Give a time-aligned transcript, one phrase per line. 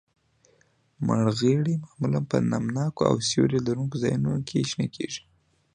[1.05, 5.21] مرخیړي معمولاً په نم ناکو او سیوري لرونکو ځایونو کې شنه کیږي